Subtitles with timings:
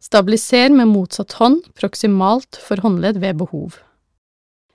[0.00, 3.76] Stabiliser med motsatt hånd proksimalt for håndledd ved behov.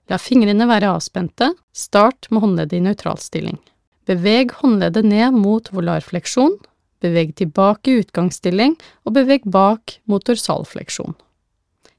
[0.06, 3.58] La fingrene være avspente, start med håndleddet i nøytralstilling.
[4.06, 6.60] Beveg håndleddet ned mot volarfleksjon,
[7.02, 11.18] beveg tilbake i utgangsstilling og beveg bak mot dorsalfleksjon.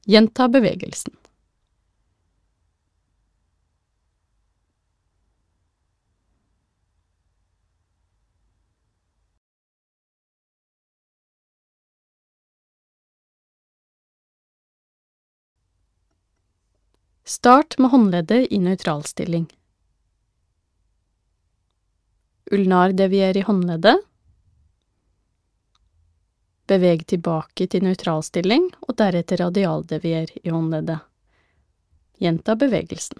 [0.07, 1.11] Gjenta bevegelsen.
[17.27, 19.49] Start med håndleddet i nøytralstilling.
[22.55, 23.97] Ulnardevier i håndleddet.
[26.71, 31.03] Beveg tilbake til nøytralstilling, og deretter radialdevier i håndleddet.
[32.23, 33.19] Gjenta bevegelsen.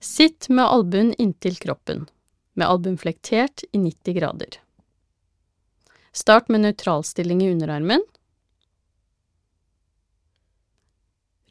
[0.00, 2.06] Sitt med albuen inntil kroppen,
[2.54, 4.58] med albuen flektert i 90 grader.
[6.16, 8.04] Start med nøytralstilling i underarmen.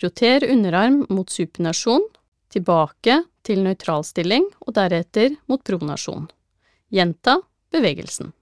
[0.01, 2.07] Roter underarm mot supinasjon,
[2.51, 6.25] tilbake til nøytralstilling og deretter mot pronasjon.
[6.93, 7.37] Gjenta
[7.73, 8.33] bevegelsen.